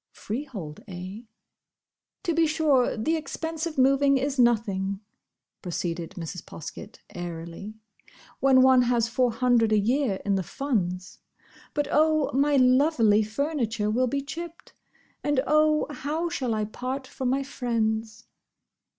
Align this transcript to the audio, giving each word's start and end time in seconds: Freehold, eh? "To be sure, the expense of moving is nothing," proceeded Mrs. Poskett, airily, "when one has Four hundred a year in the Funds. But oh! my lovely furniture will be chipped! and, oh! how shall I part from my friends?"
Freehold, 0.13 0.79
eh? 0.87 1.21
"To 2.23 2.33
be 2.33 2.47
sure, 2.47 2.97
the 2.97 3.15
expense 3.15 3.67
of 3.67 3.77
moving 3.77 4.17
is 4.17 4.39
nothing," 4.39 4.99
proceeded 5.61 6.15
Mrs. 6.17 6.43
Poskett, 6.43 6.97
airily, 7.13 7.75
"when 8.39 8.63
one 8.63 8.81
has 8.81 9.07
Four 9.07 9.31
hundred 9.31 9.71
a 9.71 9.77
year 9.77 10.19
in 10.25 10.33
the 10.33 10.41
Funds. 10.41 11.19
But 11.75 11.87
oh! 11.91 12.31
my 12.33 12.55
lovely 12.55 13.21
furniture 13.21 13.91
will 13.91 14.07
be 14.07 14.23
chipped! 14.23 14.73
and, 15.23 15.39
oh! 15.45 15.85
how 15.91 16.29
shall 16.29 16.55
I 16.55 16.65
part 16.65 17.05
from 17.05 17.29
my 17.29 17.43
friends?" 17.43 18.25